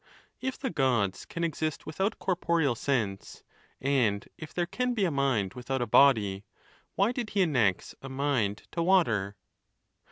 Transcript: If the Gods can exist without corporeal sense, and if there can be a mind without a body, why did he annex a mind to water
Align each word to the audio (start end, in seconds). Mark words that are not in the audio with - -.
If 0.39 0.57
the 0.57 0.71
Gods 0.71 1.25
can 1.25 1.43
exist 1.43 1.85
without 1.85 2.17
corporeal 2.17 2.73
sense, 2.73 3.43
and 3.79 4.27
if 4.35 4.51
there 4.51 4.65
can 4.65 4.95
be 4.95 5.05
a 5.05 5.11
mind 5.11 5.53
without 5.53 5.79
a 5.83 5.85
body, 5.85 6.43
why 6.95 7.11
did 7.11 7.29
he 7.29 7.43
annex 7.43 7.93
a 8.01 8.09
mind 8.09 8.63
to 8.71 8.81
water 8.81 9.35